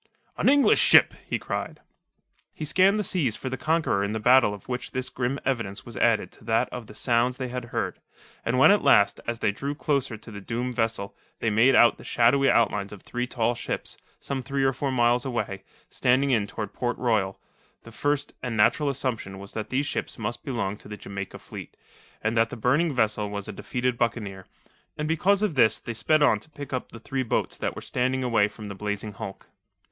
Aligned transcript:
"An 0.35 0.49
English 0.49 0.79
ship!" 0.79 1.13
he 1.29 1.37
cried. 1.37 1.79
He 2.55 2.65
scanned 2.65 2.97
the 2.97 3.03
seas 3.03 3.35
for 3.35 3.49
the 3.49 3.55
conqueror 3.55 4.03
in 4.03 4.13
the 4.13 4.19
battle 4.19 4.51
of 4.51 4.67
which 4.67 4.89
this 4.93 5.09
grim 5.09 5.37
evidence 5.45 5.85
was 5.85 5.95
added 5.95 6.31
to 6.31 6.43
that 6.45 6.67
of 6.69 6.87
the 6.87 6.95
sounds 6.95 7.37
they 7.37 7.49
had 7.49 7.65
heard, 7.65 7.99
and 8.43 8.57
when 8.57 8.71
at 8.71 8.81
last, 8.81 9.19
as 9.27 9.37
they 9.37 9.51
drew 9.51 9.75
closer 9.75 10.17
to 10.17 10.31
the 10.31 10.41
doomed 10.41 10.73
vessel, 10.73 11.15
they 11.37 11.51
made 11.51 11.75
out 11.75 11.99
the 11.99 12.03
shadowy 12.03 12.49
outlines 12.49 12.91
of 12.91 13.03
three 13.03 13.27
tall 13.27 13.53
ships, 13.53 13.95
some 14.19 14.41
three 14.41 14.63
or 14.63 14.73
four 14.73 14.91
miles 14.91 15.23
away, 15.23 15.61
standing 15.91 16.31
in 16.31 16.47
toward 16.47 16.73
Port 16.73 16.97
Royal, 16.97 17.39
the 17.83 17.91
first 17.91 18.33
and 18.41 18.57
natural 18.57 18.89
assumption 18.89 19.37
was 19.37 19.53
that 19.53 19.69
these 19.69 19.85
ships 19.85 20.17
must 20.17 20.43
belong 20.43 20.77
to 20.77 20.87
the 20.87 20.97
Jamaica 20.97 21.37
fleet, 21.37 21.77
and 22.23 22.35
that 22.35 22.49
the 22.49 22.57
burning 22.57 22.91
vessel 22.91 23.29
was 23.29 23.47
a 23.47 23.51
defeated 23.51 23.99
buccaneer, 23.99 24.47
and 24.97 25.07
because 25.07 25.43
of 25.43 25.53
this 25.53 25.77
they 25.77 25.93
sped 25.93 26.23
on 26.23 26.39
to 26.39 26.49
pick 26.49 26.73
up 26.73 26.91
the 26.91 26.99
three 26.99 27.21
boats 27.21 27.55
that 27.59 27.75
were 27.75 27.81
standing 27.83 28.23
away 28.23 28.47
from 28.47 28.67
the 28.67 28.73
blazing 28.73 29.11
hulk. 29.13 29.47